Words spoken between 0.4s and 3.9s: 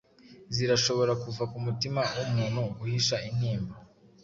zirashobora kuva kumutima wumuntu guhisha intimba.